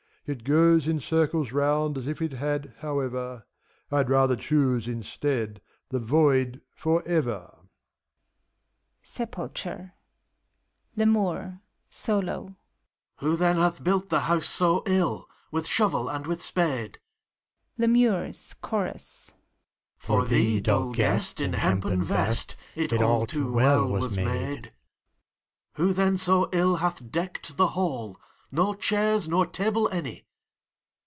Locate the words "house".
14.21-14.45